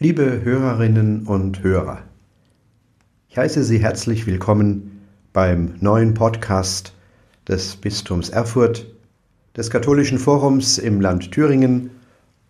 [0.00, 2.04] Liebe Hörerinnen und Hörer,
[3.28, 5.00] ich heiße Sie herzlich willkommen
[5.32, 6.94] beim neuen Podcast
[7.48, 8.86] des Bistums Erfurt,
[9.56, 11.90] des Katholischen Forums im Land Thüringen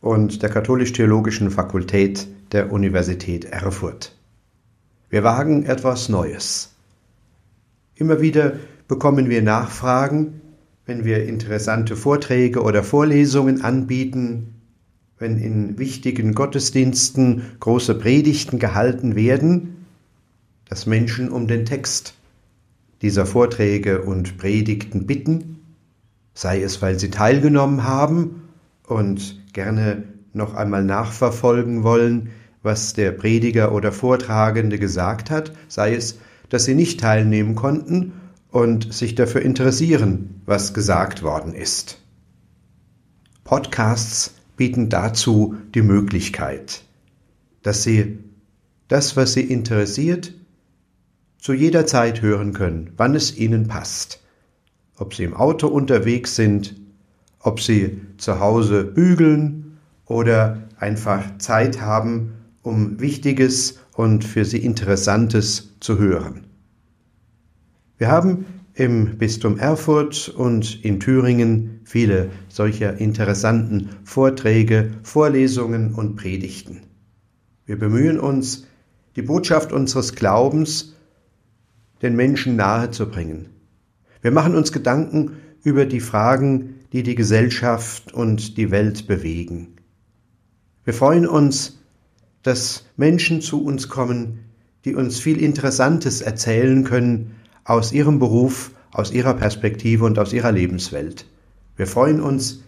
[0.03, 4.15] und der Katholisch-Theologischen Fakultät der Universität Erfurt.
[5.09, 6.75] Wir wagen etwas Neues.
[7.95, 8.57] Immer wieder
[8.89, 10.43] bekommen wir Nachfragen,
[10.85, 14.58] wenn wir interessante Vorträge oder Vorlesungen anbieten,
[15.19, 19.87] wenn in wichtigen Gottesdiensten große Predigten gehalten werden,
[20.69, 22.15] dass Menschen um den Text
[23.03, 25.61] dieser Vorträge und Predigten bitten,
[26.35, 28.43] sei es, weil sie teilgenommen haben
[28.87, 32.31] und gerne noch einmal nachverfolgen wollen,
[32.63, 38.13] was der Prediger oder Vortragende gesagt hat, sei es, dass sie nicht teilnehmen konnten
[38.51, 42.01] und sich dafür interessieren, was gesagt worden ist.
[43.45, 46.83] Podcasts bieten dazu die Möglichkeit,
[47.63, 48.19] dass Sie
[48.89, 50.35] das, was Sie interessiert,
[51.39, 54.23] zu jeder Zeit hören können, wann es Ihnen passt.
[54.97, 56.75] Ob Sie im Auto unterwegs sind,
[57.39, 65.75] ob Sie zu Hause bügeln oder einfach Zeit haben, um Wichtiges und für Sie Interessantes
[65.81, 66.49] zu hören.
[67.97, 68.45] Wir haben
[68.79, 76.83] im Bistum Erfurt und in Thüringen viele solcher interessanten Vorträge, Vorlesungen und Predigten.
[77.67, 78.67] Wir bemühen uns,
[79.17, 80.95] die Botschaft unseres Glaubens
[82.03, 83.49] den Menschen nahezubringen.
[84.23, 85.33] Wir machen uns Gedanken
[85.65, 89.75] über die Fragen, die die Gesellschaft und die Welt bewegen.
[90.85, 91.81] Wir freuen uns,
[92.45, 94.39] dass Menschen zu uns kommen,
[94.85, 97.33] die uns viel Interessantes erzählen können
[97.69, 101.27] aus ihrem Beruf, aus ihrer Perspektive und aus ihrer Lebenswelt.
[101.77, 102.63] Wir freuen uns,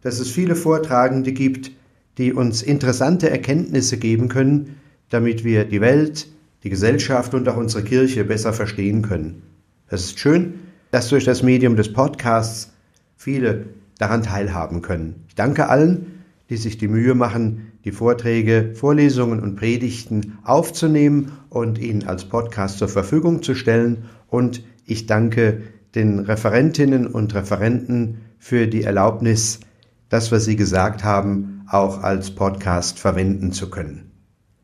[0.00, 1.72] dass es viele Vortragende gibt,
[2.18, 4.76] die uns interessante Erkenntnisse geben können,
[5.10, 6.28] damit wir die Welt,
[6.62, 9.42] die Gesellschaft und auch unsere Kirche besser verstehen können.
[9.88, 10.54] Es ist schön,
[10.92, 12.72] dass durch das Medium des Podcasts
[13.16, 13.66] viele
[13.98, 15.24] daran teilhaben können.
[15.26, 21.78] Ich danke allen, die sich die Mühe machen, die Vorträge, Vorlesungen und Predigten aufzunehmen und
[21.78, 24.04] ihnen als Podcast zur Verfügung zu stellen.
[24.28, 25.62] Und ich danke
[25.94, 29.60] den Referentinnen und Referenten für die Erlaubnis,
[30.08, 34.10] das, was sie gesagt haben, auch als Podcast verwenden zu können.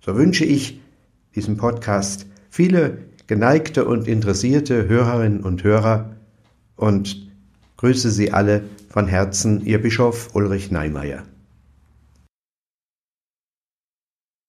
[0.04, 0.80] So wünsche ich
[1.34, 6.16] diesem Podcast viele geneigte und interessierte Hörerinnen und Hörer
[6.76, 7.30] und
[7.76, 11.22] grüße Sie alle von Herzen, Ihr Bischof Ulrich Neimeyer.